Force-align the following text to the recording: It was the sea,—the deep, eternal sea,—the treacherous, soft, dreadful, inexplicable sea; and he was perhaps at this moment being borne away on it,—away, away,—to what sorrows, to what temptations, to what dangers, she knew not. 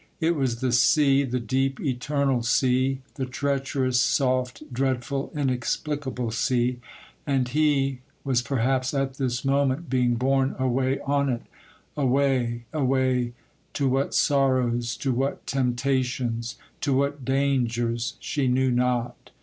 It 0.19 0.35
was 0.35 0.61
the 0.61 0.71
sea,—the 0.71 1.41
deep, 1.41 1.79
eternal 1.79 2.41
sea,—the 2.41 3.27
treacherous, 3.27 3.99
soft, 3.99 4.63
dreadful, 4.73 5.31
inexplicable 5.35 6.31
sea; 6.31 6.79
and 7.27 7.47
he 7.47 7.99
was 8.23 8.41
perhaps 8.41 8.95
at 8.95 9.17
this 9.19 9.45
moment 9.45 9.91
being 9.91 10.15
borne 10.15 10.55
away 10.57 10.99
on 11.01 11.29
it,—away, 11.29 12.65
away,—to 12.73 13.87
what 13.87 14.15
sorrows, 14.15 14.97
to 14.97 15.11
what 15.13 15.45
temptations, 15.45 16.55
to 16.79 16.95
what 16.95 17.23
dangers, 17.23 18.15
she 18.19 18.47
knew 18.47 18.71
not. 18.71 19.29